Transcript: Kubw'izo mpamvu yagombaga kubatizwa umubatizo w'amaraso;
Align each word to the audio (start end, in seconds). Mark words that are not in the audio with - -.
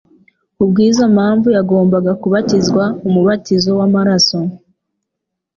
Kubw'izo 0.55 1.05
mpamvu 1.15 1.47
yagombaga 1.57 2.11
kubatizwa 2.21 2.83
umubatizo 3.07 3.71
w'amaraso; 3.79 4.37